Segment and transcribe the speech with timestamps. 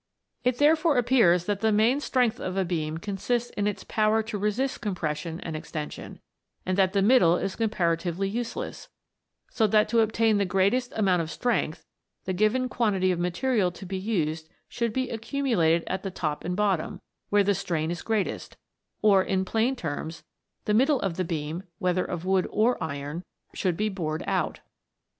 [0.43, 4.37] It therefore appears that the main strength of a beam consists in its power to
[4.39, 6.19] resist compression and extension,
[6.65, 8.89] and that the middle is comparatively useless,
[9.51, 11.85] so that to obtain the greatest amount of strength,
[12.25, 16.55] the given quantity of material to be used should be accumulated at the top and
[16.55, 16.99] bottom,
[17.29, 18.57] where the strain is greatest;
[19.03, 20.23] or, in plain terms,
[20.65, 23.23] the middle of the beam, whether of wood or iron,
[23.53, 24.61] should be bored out.